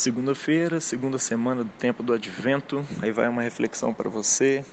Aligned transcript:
Segunda-feira, 0.00 0.80
segunda 0.80 1.18
semana 1.18 1.62
do 1.62 1.68
tempo 1.78 2.02
do 2.02 2.14
Advento, 2.14 2.82
aí 3.02 3.12
vai 3.12 3.28
uma 3.28 3.42
reflexão 3.42 3.92
para 3.92 4.08
você 4.08 4.64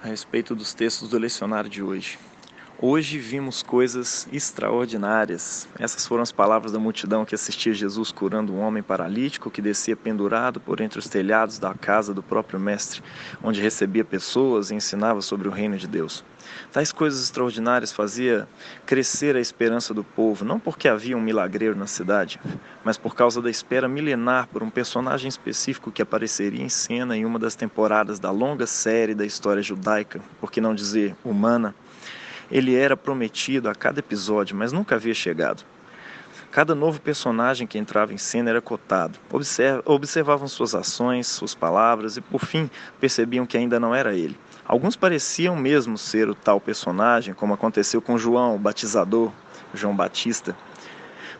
a 0.00 0.06
respeito 0.06 0.54
dos 0.54 0.72
textos 0.72 1.08
do 1.08 1.18
lecionário 1.18 1.68
de 1.68 1.82
hoje. 1.82 2.16
Hoje 2.84 3.16
vimos 3.16 3.62
coisas 3.62 4.26
extraordinárias. 4.32 5.68
Essas 5.78 6.04
foram 6.04 6.24
as 6.24 6.32
palavras 6.32 6.72
da 6.72 6.80
multidão 6.80 7.24
que 7.24 7.32
assistia 7.32 7.72
Jesus 7.72 8.10
curando 8.10 8.52
um 8.52 8.58
homem 8.58 8.82
paralítico 8.82 9.52
que 9.52 9.62
descia 9.62 9.94
pendurado 9.94 10.58
por 10.58 10.80
entre 10.80 10.98
os 10.98 11.06
telhados 11.06 11.60
da 11.60 11.72
casa 11.74 12.12
do 12.12 12.24
próprio 12.24 12.58
Mestre, 12.58 13.00
onde 13.40 13.62
recebia 13.62 14.04
pessoas 14.04 14.72
e 14.72 14.74
ensinava 14.74 15.22
sobre 15.22 15.46
o 15.46 15.52
reino 15.52 15.76
de 15.76 15.86
Deus. 15.86 16.24
Tais 16.72 16.90
coisas 16.90 17.22
extraordinárias 17.22 17.92
fazia 17.92 18.48
crescer 18.84 19.36
a 19.36 19.40
esperança 19.40 19.94
do 19.94 20.02
povo, 20.02 20.44
não 20.44 20.58
porque 20.58 20.88
havia 20.88 21.16
um 21.16 21.20
milagreiro 21.20 21.76
na 21.76 21.86
cidade, 21.86 22.40
mas 22.82 22.98
por 22.98 23.14
causa 23.14 23.40
da 23.40 23.48
espera 23.48 23.88
milenar 23.88 24.48
por 24.48 24.60
um 24.60 24.70
personagem 24.70 25.28
específico 25.28 25.92
que 25.92 26.02
apareceria 26.02 26.64
em 26.64 26.68
cena 26.68 27.16
em 27.16 27.24
uma 27.24 27.38
das 27.38 27.54
temporadas 27.54 28.18
da 28.18 28.32
longa 28.32 28.66
série 28.66 29.14
da 29.14 29.24
história 29.24 29.62
judaica, 29.62 30.20
por 30.40 30.50
que 30.50 30.60
não 30.60 30.74
dizer 30.74 31.14
humana 31.24 31.72
ele 32.52 32.76
era 32.76 32.96
prometido 32.96 33.68
a 33.70 33.74
cada 33.74 33.98
episódio, 34.00 34.54
mas 34.54 34.72
nunca 34.72 34.96
havia 34.96 35.14
chegado. 35.14 35.64
Cada 36.50 36.74
novo 36.74 37.00
personagem 37.00 37.66
que 37.66 37.78
entrava 37.78 38.12
em 38.12 38.18
cena 38.18 38.50
era 38.50 38.60
cotado. 38.60 39.18
observavam 39.86 40.46
suas 40.46 40.74
ações, 40.74 41.26
suas 41.26 41.54
palavras 41.54 42.18
e, 42.18 42.20
por 42.20 42.44
fim, 42.44 42.70
percebiam 43.00 43.46
que 43.46 43.56
ainda 43.56 43.80
não 43.80 43.94
era 43.94 44.14
ele. 44.14 44.38
Alguns 44.66 44.94
pareciam 44.94 45.56
mesmo 45.56 45.96
ser 45.96 46.28
o 46.28 46.34
tal 46.34 46.60
personagem, 46.60 47.32
como 47.32 47.54
aconteceu 47.54 48.02
com 48.02 48.18
João, 48.18 48.54
o 48.54 48.58
batizador, 48.58 49.32
João 49.72 49.96
Batista. 49.96 50.54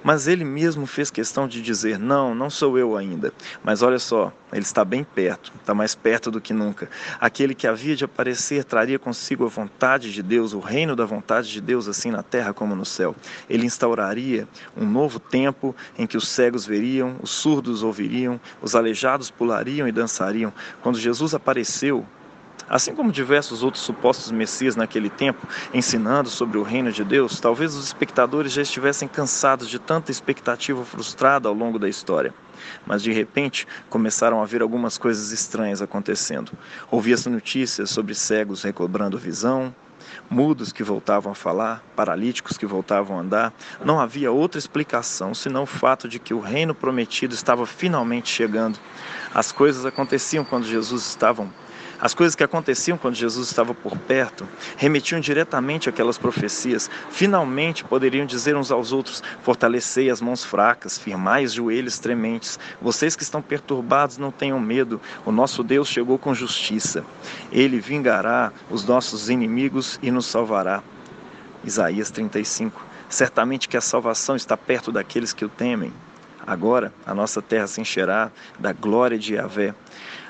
Mas 0.02 0.27
ele 0.27 0.45
mesmo 0.45 0.87
fez 0.87 1.11
questão 1.11 1.47
de 1.47 1.62
dizer: 1.62 1.98
Não, 1.98 2.34
não 2.34 2.51
sou 2.51 2.79
eu 2.79 2.97
ainda. 2.97 3.33
Mas 3.62 3.83
olha 3.83 3.98
só, 3.98 4.33
ele 4.52 4.62
está 4.62 4.84
bem 4.84 5.05
perto, 5.05 5.52
está 5.61 5.75
mais 5.75 5.95
perto 5.95 6.30
do 6.30 6.41
que 6.41 6.52
nunca. 6.52 6.89
Aquele 7.20 7.55
que 7.55 7.67
havia 7.67 7.94
de 7.94 8.05
aparecer 8.05 8.64
traria 8.64 8.98
consigo 8.98 9.44
a 9.44 9.48
vontade 9.48 10.12
de 10.12 10.22
Deus, 10.22 10.53
o 10.53 10.61
reino 10.61 10.97
da 10.97 11.05
vontade 11.05 11.50
de 11.50 11.61
Deus, 11.61 11.89
assim 11.89 12.11
na 12.11 12.22
terra 12.22 12.53
como 12.53 12.75
no 12.75 12.84
céu. 12.84 13.14
Ele 13.48 13.64
instauraria 13.64 14.48
um 14.77 14.84
novo 14.84 15.20
tempo 15.20 15.75
em 15.97 16.06
que 16.06 16.16
os 16.16 16.28
cegos 16.28 16.66
veriam, 16.66 17.16
os 17.22 17.31
surdos 17.31 17.83
ouviriam, 17.83 18.41
os 18.61 18.75
aleijados 18.75 19.31
pulariam 19.31 19.87
e 19.87 19.92
dançariam. 19.92 20.53
Quando 20.83 20.98
Jesus 20.98 21.34
apareceu, 21.34 22.05
Assim 22.73 22.95
como 22.95 23.12
diversos 23.12 23.62
outros 23.62 23.84
supostos 23.84 24.33
messias 24.33 24.77
naquele 24.77 25.11
tempo, 25.11 25.47
ensinando 25.75 26.31
sobre 26.31 26.56
o 26.56 26.62
reino 26.62 26.91
de 26.91 27.05
Deus, 27.05 27.39
talvez 27.39 27.75
os 27.75 27.84
espectadores 27.84 28.51
já 28.51 28.62
estivessem 28.62 29.06
cansados 29.06 29.69
de 29.69 29.78
tanta 29.78 30.11
expectativa 30.11 30.83
frustrada 30.83 31.50
ao 31.50 31.55
longo 31.55 31.78
da 31.78 31.87
história. 31.87 32.33
Mas 32.87 33.03
de 33.03 33.12
repente 33.12 33.67
começaram 33.91 34.41
a 34.41 34.47
ver 34.47 34.62
algumas 34.62 34.97
coisas 34.97 35.33
estranhas 35.33 35.83
acontecendo. 35.83 36.50
Ouvia-se 36.91 37.28
notícias 37.28 37.91
sobre 37.91 38.15
cegos 38.15 38.62
recobrando 38.62 39.19
visão, 39.19 39.75
mudos 40.31 40.73
que 40.73 40.83
voltavam 40.83 41.33
a 41.33 41.34
falar, 41.34 41.84
paralíticos 41.95 42.56
que 42.56 42.65
voltavam 42.65 43.19
a 43.19 43.20
andar. 43.20 43.53
Não 43.84 44.00
havia 44.00 44.33
outra 44.33 44.59
explicação 44.59 45.34
senão 45.34 45.65
o 45.65 45.67
fato 45.67 46.09
de 46.09 46.19
que 46.19 46.33
o 46.33 46.41
reino 46.41 46.75
prometido 46.75 47.34
estava 47.34 47.67
finalmente 47.67 48.31
chegando. 48.31 48.78
As 49.34 49.53
coisas 49.53 49.84
aconteciam 49.84 50.43
quando 50.43 50.65
Jesus 50.65 51.06
estava 51.06 51.47
as 52.03 52.14
coisas 52.14 52.34
que 52.34 52.42
aconteciam 52.42 52.98
quando 52.98 53.14
Jesus 53.14 53.47
estava 53.47 53.72
por 53.72 53.97
perto 53.97 54.48
remetiam 54.77 55.20
diretamente 55.20 55.89
àquelas 55.89 56.19
profecias. 56.19 56.91
Finalmente 57.11 57.84
poderiam 57.84 58.27
dizer 58.27 58.56
uns 58.56 58.72
aos 58.72 58.91
outros: 58.91 59.22
Fortalecei 59.44 60.11
as 60.11 60.20
mãos 60.20 60.44
fracas, 60.44 60.98
firmai 60.98 61.44
os 61.44 61.53
joelhos 61.53 62.00
trementes. 62.00 62.59
Vocês 62.81 63.14
que 63.14 63.22
estão 63.22 63.41
perturbados, 63.41 64.19
não 64.19 64.33
tenham 64.33 64.59
medo. 64.59 65.00
O 65.25 65.31
nosso 65.31 65.62
Deus 65.62 65.86
chegou 65.86 66.19
com 66.19 66.34
justiça. 66.34 67.05
Ele 67.53 67.78
vingará 67.78 68.53
os 68.69 68.84
nossos 68.84 69.31
inimigos 69.31 70.00
e 70.03 70.11
nos 70.11 70.27
salvará. 70.27 70.82
Isaías 71.62 72.10
35. 72.10 72.84
Certamente 73.09 73.69
que 73.69 73.77
a 73.77 73.81
salvação 73.81 74.34
está 74.34 74.56
perto 74.56 74.91
daqueles 74.91 75.32
que 75.32 75.44
o 75.44 75.48
temem. 75.48 75.93
Agora 76.44 76.93
a 77.06 77.15
nossa 77.15 77.41
terra 77.41 77.69
se 77.69 77.81
encherá 77.81 78.32
da 78.59 78.72
glória 78.72 79.16
de 79.16 79.34
Yahvé. 79.34 79.72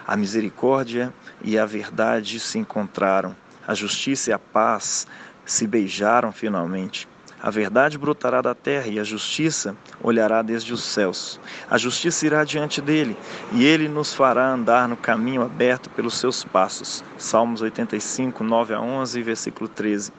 A 0.06 0.16
misericórdia 0.16 1.12
e 1.42 1.58
a 1.58 1.64
verdade 1.64 2.40
se 2.40 2.58
encontraram, 2.58 3.36
a 3.66 3.74
justiça 3.74 4.30
e 4.30 4.32
a 4.32 4.38
paz 4.38 5.06
se 5.44 5.66
beijaram 5.66 6.32
finalmente. 6.32 7.08
A 7.42 7.50
verdade 7.50 7.98
brotará 7.98 8.41
da 8.41 8.54
terra 8.54 8.86
e 8.86 9.00
a 9.00 9.04
justiça 9.04 9.76
olhará 10.00 10.42
desde 10.42 10.72
os 10.72 10.84
céus. 10.84 11.41
A 11.69 11.76
justiça 11.76 12.25
irá 12.25 12.44
diante 12.44 12.80
dele 12.80 13.16
e 13.50 13.64
ele 13.64 13.88
nos 13.88 14.14
fará 14.14 14.53
andar 14.53 14.86
no 14.86 14.97
caminho 14.97 15.42
aberto 15.42 15.91
pelos 15.91 16.14
seus 16.14 16.44
passos. 16.44 17.03
Salmos 17.19 17.60
85, 17.60 18.44
9 18.44 18.75
a 18.75 18.80
11, 18.80 19.20
versículo 19.22 19.69
13. 19.69 20.12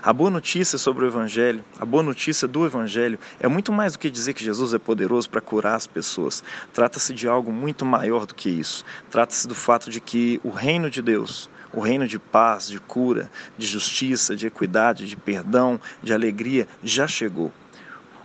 A 0.00 0.12
boa 0.12 0.30
notícia 0.30 0.78
sobre 0.78 1.04
o 1.04 1.08
Evangelho, 1.08 1.64
a 1.76 1.84
boa 1.84 2.04
notícia 2.04 2.46
do 2.46 2.64
Evangelho, 2.64 3.18
é 3.40 3.48
muito 3.48 3.72
mais 3.72 3.94
do 3.94 3.98
que 3.98 4.08
dizer 4.08 4.32
que 4.32 4.44
Jesus 4.44 4.72
é 4.72 4.78
poderoso 4.78 5.28
para 5.28 5.40
curar 5.40 5.74
as 5.74 5.88
pessoas. 5.88 6.44
Trata-se 6.72 7.12
de 7.12 7.26
algo 7.26 7.50
muito 7.50 7.84
maior 7.84 8.26
do 8.26 8.34
que 8.34 8.48
isso. 8.48 8.84
Trata-se 9.10 9.48
do 9.48 9.56
fato 9.56 9.90
de 9.90 10.00
que 10.00 10.40
o 10.44 10.50
reino 10.50 10.88
de 10.88 11.02
Deus, 11.02 11.50
o 11.72 11.80
reino 11.80 12.06
de 12.06 12.18
paz, 12.18 12.68
de 12.68 12.80
cura, 12.80 13.30
de 13.56 13.66
justiça, 13.66 14.34
de 14.34 14.46
equidade, 14.46 15.06
de 15.06 15.16
perdão, 15.16 15.80
de 16.02 16.12
alegria 16.12 16.66
já 16.82 17.06
chegou. 17.06 17.52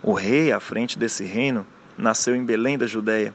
O 0.02 0.12
rei 0.12 0.52
à 0.52 0.60
frente 0.60 0.98
desse 0.98 1.24
reino 1.24 1.66
nasceu 1.96 2.34
em 2.34 2.44
Belém 2.44 2.76
da 2.76 2.86
Judéia. 2.86 3.34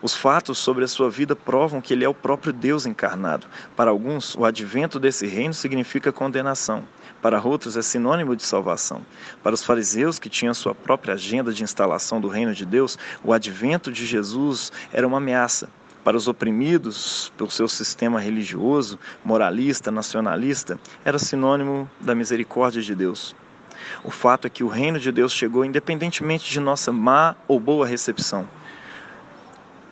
Os 0.00 0.14
fatos 0.14 0.58
sobre 0.58 0.84
a 0.84 0.88
sua 0.88 1.10
vida 1.10 1.36
provam 1.36 1.80
que 1.80 1.92
ele 1.92 2.04
é 2.04 2.08
o 2.08 2.14
próprio 2.14 2.52
Deus 2.52 2.86
encarnado. 2.86 3.46
Para 3.76 3.90
alguns, 3.90 4.34
o 4.34 4.44
advento 4.44 4.98
desse 4.98 5.26
reino 5.26 5.52
significa 5.52 6.10
condenação. 6.10 6.84
Para 7.20 7.42
outros, 7.42 7.76
é 7.76 7.82
sinônimo 7.82 8.34
de 8.34 8.44
salvação. 8.44 9.04
Para 9.42 9.54
os 9.54 9.64
fariseus, 9.64 10.18
que 10.18 10.30
tinham 10.30 10.54
sua 10.54 10.74
própria 10.74 11.14
agenda 11.14 11.52
de 11.52 11.62
instalação 11.62 12.20
do 12.20 12.28
reino 12.28 12.54
de 12.54 12.64
Deus, 12.64 12.96
o 13.22 13.32
advento 13.32 13.92
de 13.92 14.06
Jesus 14.06 14.72
era 14.92 15.06
uma 15.06 15.18
ameaça 15.18 15.68
para 16.04 16.16
os 16.16 16.28
oprimidos 16.28 17.32
pelo 17.36 17.50
seu 17.50 17.68
sistema 17.68 18.20
religioso, 18.20 18.98
moralista, 19.24 19.90
nacionalista, 19.90 20.78
era 21.04 21.18
sinônimo 21.18 21.88
da 22.00 22.14
misericórdia 22.14 22.82
de 22.82 22.94
Deus. 22.94 23.34
O 24.04 24.10
fato 24.10 24.46
é 24.46 24.50
que 24.50 24.64
o 24.64 24.68
reino 24.68 24.98
de 24.98 25.10
Deus 25.12 25.32
chegou 25.32 25.64
independentemente 25.64 26.50
de 26.50 26.60
nossa 26.60 26.92
má 26.92 27.34
ou 27.46 27.58
boa 27.58 27.86
recepção. 27.86 28.48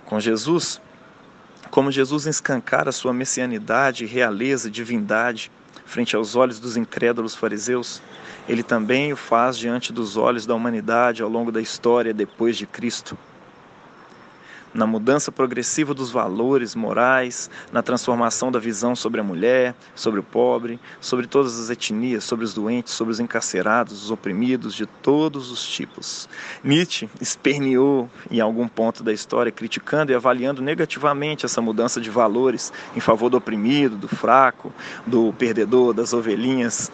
Com 0.05 0.21
Jesus, 0.21 0.81
como 1.71 1.91
Jesus 1.91 2.27
escancara 2.27 2.93
sua 2.93 3.13
messianidade, 3.13 4.07
realeza, 4.07 4.71
divindade 4.71 5.51
frente 5.85 6.17
aos 6.17 6.35
olhos 6.35 6.59
dos 6.59 6.77
incrédulos 6.77 7.35
fariseus, 7.35 8.03
ele 8.49 8.63
também 8.63 9.13
o 9.13 9.17
faz 9.17 9.57
diante 9.57 9.93
dos 9.93 10.17
olhos 10.17 10.45
da 10.45 10.55
humanidade 10.55 11.23
ao 11.23 11.29
longo 11.29 11.53
da 11.53 11.61
história 11.61 12.13
depois 12.13 12.57
de 12.57 12.67
Cristo 12.67 13.17
na 14.77 14.87
mudança 14.87 15.33
progressiva 15.33 15.95
dos 15.95 16.11
valores 16.11 16.75
morais, 16.75 17.51
na 17.73 17.83
transformação 17.83 18.53
da 18.53 18.59
visão 18.59 18.95
sobre 18.95 19.21
a 19.21 19.25
mulher, 19.25 19.75
sobre 19.95 20.21
o 20.21 20.23
pobre, 20.23 20.79
sobre 21.01 21.27
todas 21.27 21.59
as 21.59 21.71
etnias, 21.71 22.25
sobre 22.25 22.45
os 22.45 22.53
doentes, 22.53 22.93
sobre 22.93 23.13
os 23.13 23.21
encarcerados, 23.21 24.05
os 24.05 24.11
oprimidos 24.11 24.75
de 24.75 24.87
todos 24.87 25.51
os 25.51 25.67
tipos. 25.67 26.29
Nietzsche 26.63 27.09
esperneou 27.21 28.09
em 28.31 28.41
algum 28.41 28.69
ponto 28.69 29.03
da 29.03 29.13
história, 29.13 29.51
criticando 29.51 30.13
e 30.13 30.15
avaliando 30.15 30.63
negativamente 30.63 31.47
essa 31.47 31.61
mudança 31.61 32.01
de 32.01 32.11
valores 32.11 32.73
em 32.95 33.01
favor 33.01 33.31
do 33.31 33.37
oprimido, 33.37 33.97
do 33.97 34.09
fraco, 34.09 34.73
do 35.07 35.33
perdedor, 35.33 35.95
das 35.95 36.13
ovelhinhas. 36.13 36.91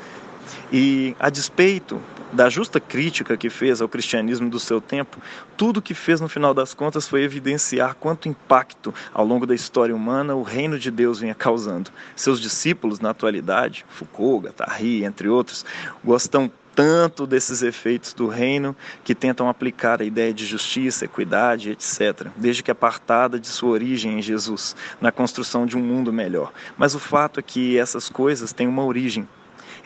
E 0.73 1.17
a 1.19 1.29
despeito 1.29 2.01
da 2.33 2.49
justa 2.49 2.81
crítica 2.81 3.37
que 3.37 3.51
fez 3.51 3.83
ao 3.83 3.89
cristianismo 3.89 4.49
do 4.49 4.59
seu 4.59 4.81
tempo, 4.81 5.19
tudo 5.57 5.83
que 5.83 5.95
fez 5.95 6.21
no 6.21 6.29
final 6.29 6.55
das 6.55 6.73
contas 6.73 7.07
foi 7.07 7.23
evidenciar 7.23 7.95
quanto 7.95 8.29
impacto 8.29 8.95
ao 9.13 9.27
longo 9.27 9.47
da 9.47 9.55
história 9.55 9.95
humana 9.95 10.35
o 10.35 10.43
reino 10.43 10.79
de 10.79 10.91
Deus 10.91 11.21
vinha 11.21 11.35
causando. 11.35 11.91
Seus 12.17 12.41
discípulos 12.41 13.01
na 13.01 13.11
atualidade, 13.11 13.85
Foucault, 13.91 14.47
Guattari, 14.47 15.05
entre 15.05 15.29
outros, 15.29 15.65
gostam 16.03 16.51
tanto 16.75 17.27
desses 17.27 17.63
efeitos 17.63 18.15
do 18.15 18.27
reino 18.27 18.75
que 19.05 19.15
tentam 19.15 19.49
aplicar 19.49 20.01
a 20.01 20.05
ideia 20.05 20.33
de 20.33 20.47
justiça, 20.47 21.05
equidade, 21.05 21.71
etc., 21.71 22.29
desde 22.35 22.63
que 22.63 22.71
apartada 22.71 23.39
de 23.39 23.47
sua 23.47 23.71
origem 23.71 24.19
em 24.19 24.23
Jesus, 24.23 24.75
na 25.01 25.13
construção 25.13 25.67
de 25.67 25.77
um 25.77 25.83
mundo 25.83 26.13
melhor. 26.13 26.51
Mas 26.77 26.95
o 26.95 26.99
fato 26.99 27.41
é 27.41 27.43
que 27.43 27.79
essas 27.79 28.09
coisas 28.09 28.55
têm 28.55 28.67
uma 28.67 28.85
origem. 28.85 29.29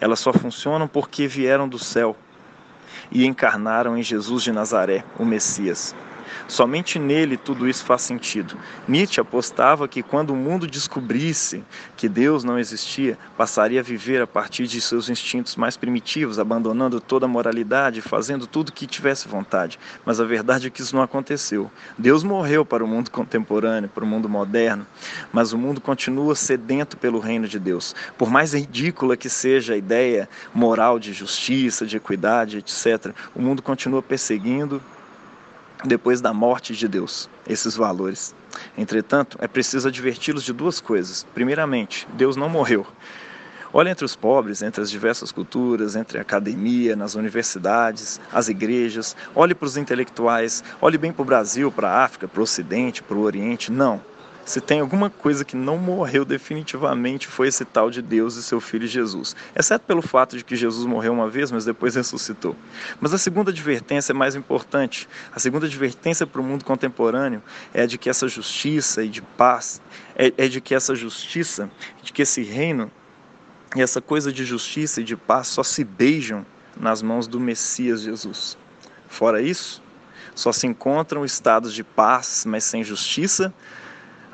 Elas 0.01 0.21
só 0.21 0.33
funcionam 0.33 0.87
porque 0.87 1.27
vieram 1.27 1.69
do 1.69 1.79
céu 1.79 2.17
e 3.11 3.25
encarnaram 3.25 3.97
em 3.97 4.03
Jesus 4.03 4.43
de 4.43 4.53
Nazaré, 4.53 5.05
o 5.19 5.25
Messias. 5.25 5.95
Somente 6.49 6.99
nele 6.99 7.37
tudo 7.37 7.69
isso 7.69 7.84
faz 7.84 8.02
sentido. 8.02 8.56
Nietzsche 8.87 9.20
apostava 9.20 9.88
que 9.88 10.02
quando 10.02 10.31
o 10.31 10.37
mundo 10.37 10.67
descobrisse 10.67 11.62
que 11.96 12.08
Deus 12.08 12.44
não 12.44 12.58
existia, 12.58 13.19
passaria 13.37 13.81
a 13.81 13.82
viver 13.82 14.23
a 14.23 14.26
partir 14.26 14.67
de 14.67 14.81
seus 14.81 15.08
instintos 15.08 15.56
mais 15.56 15.76
primitivos, 15.76 16.38
abandonando 16.38 17.00
toda 17.00 17.26
a 17.26 17.28
moralidade, 17.28 18.00
fazendo 18.00 18.46
tudo 18.46 18.73
que 18.73 18.87
tivesse 18.87 19.28
vontade. 19.28 19.78
Mas 20.05 20.20
a 20.20 20.25
verdade 20.25 20.67
é 20.67 20.70
que 20.70 20.81
isso 20.81 20.94
não 20.94 21.02
aconteceu. 21.02 21.70
Deus 21.99 22.23
morreu 22.23 22.64
para 22.64 22.84
o 22.84 22.88
mundo 22.88 23.11
contemporâneo, 23.11 23.88
para 23.88 24.05
o 24.05 24.06
mundo 24.06 24.28
moderno, 24.28 24.87
mas 25.32 25.52
o 25.52 25.58
mundo 25.58 25.81
continua 25.81 26.34
sedento 26.34 26.96
pelo 26.96 27.19
reino 27.19 27.49
de 27.49 27.58
Deus. 27.58 27.94
Por 28.17 28.31
mais 28.31 28.52
ridícula 28.52 29.17
que 29.17 29.28
seja 29.28 29.75
a 29.75 29.76
ideia 29.76 30.28
moral 30.55 30.99
de 30.99 31.12
justiça, 31.12 31.87
de 31.87 31.96
equidade, 31.96 32.58
etc., 32.58 33.12
o 33.34 33.43
mundo 33.43 33.62
continua 33.62 34.02
perseguindo 34.02 34.82
depois 35.84 36.20
da 36.20 36.32
morte 36.32 36.75
de 36.75 36.88
Deus, 36.88 37.28
esses 37.46 37.76
valores. 37.76 38.34
Entretanto, 38.76 39.37
é 39.40 39.46
preciso 39.46 39.88
adverti-los 39.88 40.44
de 40.44 40.52
duas 40.52 40.81
coisas. 40.81 41.26
Primeiramente, 41.34 42.06
Deus 42.14 42.37
não 42.37 42.49
morreu. 42.49 42.87
Olhe 43.73 43.90
entre 43.90 44.05
os 44.05 44.17
pobres, 44.17 44.62
entre 44.62 44.81
as 44.81 44.90
diversas 44.90 45.31
culturas, 45.31 45.96
entre 45.96 46.19
a 46.19 46.23
academia, 46.23 46.96
nas 46.96 47.14
universidades, 47.14 48.20
as 48.32 48.49
igrejas. 48.49 49.14
Olhe 49.34 49.55
para 49.55 49.67
os 49.67 49.76
intelectuais. 49.76 50.64
Olhe 50.81 50.96
bem 50.96 51.12
para 51.12 51.23
o 51.23 51.26
Brasil, 51.26 51.70
para 51.70 51.90
a 51.90 52.05
África, 52.05 52.26
para 52.26 52.40
o 52.40 52.44
Ocidente, 52.44 53.02
para 53.02 53.17
o 53.17 53.20
Oriente. 53.20 53.70
Não. 53.70 54.00
Se 54.47 54.61
tem 54.61 54.79
alguma 54.79 55.11
coisa 55.11 55.45
que 55.45 55.57
não 55.57 55.77
morreu 55.77 56.25
definitivamente 56.25 57.27
foi 57.27 57.49
esse 57.49 57.65
tal 57.65 57.91
de 57.91 58.01
Deus 58.01 58.37
e 58.37 58.45
seu 58.45 58.61
Filho 58.61 58.87
Jesus. 58.87 59.35
Exceto 59.57 59.85
pelo 59.85 60.01
fato 60.01 60.39
de 60.39 60.45
que 60.45 60.55
Jesus 60.55 60.87
morreu 60.87 61.13
uma 61.13 61.29
vez, 61.29 61.51
mas 61.51 61.65
depois 61.65 61.97
ressuscitou. 61.97 62.55
Mas 63.01 63.13
a 63.13 63.19
segunda 63.19 63.51
advertência 63.51 64.13
é 64.13 64.15
mais 64.15 64.37
importante. 64.37 65.09
A 65.35 65.41
segunda 65.41 65.67
advertência 65.67 66.29
para 66.29 66.41
o 66.41 66.45
mundo 66.45 66.65
contemporâneo 66.65 67.43
é 67.75 67.89
de 67.89 67.99
que 67.99 68.09
essa 68.09 68.29
justiça 68.29 69.03
e 69.03 69.09
de 69.09 69.21
paz, 69.21 69.83
é, 70.15 70.33
é 70.39 70.47
de 70.47 70.61
que 70.61 70.77
essa 70.77 70.95
justiça, 70.95 71.69
de 72.01 72.13
que 72.13 72.23
esse 72.23 72.45
reino 72.45 72.89
e 73.75 73.83
essa 73.83 74.01
coisa 74.01 74.33
de 74.33 74.45
justiça 74.45 75.01
e 75.01 75.05
de 75.05 75.17
paz 75.17 75.49
só 75.49 75.65
se 75.65 75.83
beijam 75.83 76.47
nas 76.79 77.03
mãos 77.03 77.27
do 77.27 77.41
Messias 77.41 78.03
Jesus. 78.03 78.57
Fora 79.09 79.43
isso, 79.43 79.83
só 80.37 80.53
se 80.53 80.69
encontram 80.69 81.25
estados 81.25 81.75
de 81.75 81.83
paz, 81.83 82.45
mas 82.47 82.63
sem 82.63 82.85
justiça, 82.85 83.53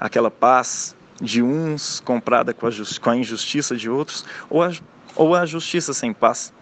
aquela 0.02 0.32
paz 0.32 0.96
de 1.20 1.40
uns 1.40 2.00
comprada 2.00 2.52
com 2.52 2.66
a, 2.66 2.70
com 3.00 3.10
a 3.10 3.16
injustiça 3.16 3.76
de 3.76 3.88
outros, 3.88 4.25
ou 4.50 4.60
a, 4.60 4.72
ou 5.14 5.37
a 5.37 5.46
justiça 5.46 5.94
sem 5.94 6.12
paz. 6.12 6.52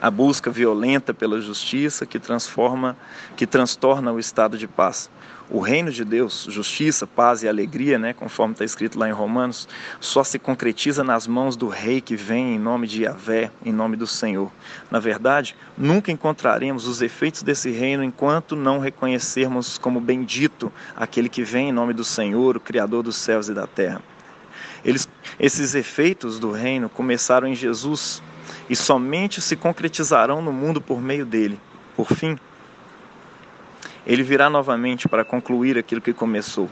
A 0.00 0.10
busca 0.10 0.50
violenta 0.50 1.12
pela 1.12 1.42
justiça 1.42 2.06
que 2.06 2.18
transforma, 2.18 2.96
que 3.36 3.46
transtorna 3.46 4.12
o 4.12 4.18
estado 4.18 4.56
de 4.56 4.66
paz 4.66 5.10
o 5.50 5.60
reino 5.60 5.90
de 5.90 6.04
Deus, 6.04 6.46
justiça, 6.50 7.06
paz 7.06 7.42
e 7.42 7.48
alegria, 7.48 7.98
né, 7.98 8.12
conforme 8.12 8.52
está 8.52 8.64
escrito 8.64 8.98
lá 8.98 9.08
em 9.08 9.12
Romanos, 9.12 9.66
só 9.98 10.22
se 10.22 10.38
concretiza 10.38 11.02
nas 11.02 11.26
mãos 11.26 11.56
do 11.56 11.68
rei 11.68 12.00
que 12.00 12.16
vem 12.16 12.54
em 12.54 12.58
nome 12.58 12.86
de 12.86 13.04
Yahvé, 13.04 13.50
em 13.64 13.72
nome 13.72 13.96
do 13.96 14.06
Senhor. 14.06 14.52
Na 14.90 14.98
verdade, 14.98 15.56
nunca 15.76 16.12
encontraremos 16.12 16.86
os 16.86 17.00
efeitos 17.00 17.42
desse 17.42 17.70
reino 17.70 18.04
enquanto 18.04 18.54
não 18.54 18.78
reconhecermos 18.78 19.78
como 19.78 20.00
bendito 20.00 20.70
aquele 20.94 21.28
que 21.28 21.42
vem 21.42 21.70
em 21.70 21.72
nome 21.72 21.94
do 21.94 22.04
Senhor, 22.04 22.56
o 22.56 22.60
Criador 22.60 23.02
dos 23.02 23.16
céus 23.16 23.48
e 23.48 23.54
da 23.54 23.66
terra. 23.66 24.02
Eles, 24.84 25.08
esses 25.40 25.74
efeitos 25.74 26.38
do 26.38 26.52
reino 26.52 26.88
começaram 26.88 27.48
em 27.48 27.54
Jesus 27.54 28.22
e 28.68 28.76
somente 28.76 29.40
se 29.40 29.56
concretizarão 29.56 30.42
no 30.42 30.52
mundo 30.52 30.80
por 30.80 31.00
meio 31.00 31.24
dele. 31.24 31.58
Por 31.96 32.12
fim, 32.12 32.38
ele 34.08 34.22
virá 34.22 34.48
novamente 34.48 35.06
para 35.06 35.22
concluir 35.22 35.76
aquilo 35.76 36.00
que 36.00 36.14
começou. 36.14 36.68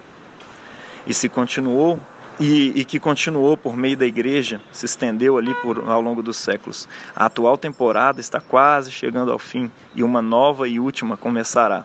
E 1.06 1.12
se 1.12 1.28
continuou 1.28 2.00
e, 2.40 2.72
e, 2.80 2.84
que 2.84 2.98
continuou 2.98 3.56
por 3.56 3.76
meio 3.76 3.96
da 3.96 4.06
igreja, 4.06 4.60
se 4.72 4.86
estendeu 4.86 5.36
ali 5.36 5.54
por, 5.56 5.88
ao 5.88 6.00
longo 6.00 6.22
dos 6.22 6.38
séculos. 6.38 6.88
A 7.14 7.26
atual 7.26 7.58
temporada 7.58 8.20
está 8.20 8.40
quase 8.40 8.90
chegando 8.90 9.30
ao 9.30 9.38
fim 9.38 9.70
e 9.94 10.02
uma 10.02 10.22
nova 10.22 10.66
e 10.66 10.80
última 10.80 11.16
começará. 11.16 11.84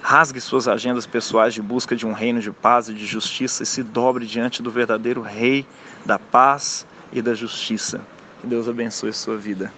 Rasgue 0.00 0.40
suas 0.40 0.66
agendas 0.66 1.06
pessoais 1.06 1.54
de 1.54 1.62
busca 1.62 1.94
de 1.94 2.06
um 2.06 2.12
reino 2.12 2.40
de 2.40 2.50
paz 2.50 2.88
e 2.88 2.94
de 2.94 3.04
justiça 3.04 3.62
e 3.62 3.66
se 3.66 3.82
dobre 3.82 4.26
diante 4.26 4.62
do 4.62 4.70
verdadeiro 4.70 5.22
Rei 5.22 5.66
da 6.04 6.18
paz 6.18 6.86
e 7.12 7.20
da 7.20 7.34
justiça. 7.34 8.00
Que 8.40 8.46
Deus 8.46 8.68
abençoe 8.68 9.12
sua 9.12 9.36
vida. 9.36 9.72